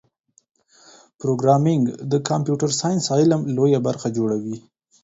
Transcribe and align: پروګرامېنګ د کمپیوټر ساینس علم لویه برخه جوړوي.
پروګرامېنګ 1.19 1.83
د 2.11 2.13
کمپیوټر 2.29 2.69
ساینس 2.79 3.05
علم 3.17 3.41
لویه 3.55 3.79
برخه 3.87 4.07
جوړوي. 4.17 4.57